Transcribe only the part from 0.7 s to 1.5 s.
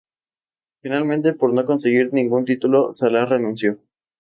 Finalmente,